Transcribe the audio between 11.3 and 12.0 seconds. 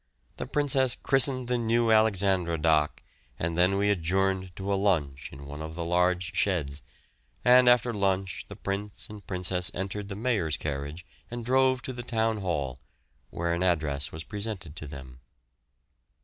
drove to